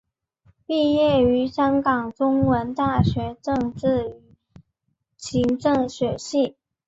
[0.65, 4.33] 毕业于香港中文大学政治与
[5.15, 6.55] 行政学系。